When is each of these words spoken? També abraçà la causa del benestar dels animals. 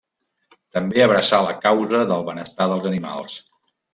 També 0.77 1.03
abraçà 1.07 1.41
la 1.47 1.51
causa 1.67 2.01
del 2.13 2.25
benestar 2.31 2.69
dels 2.73 2.91
animals. 2.95 3.39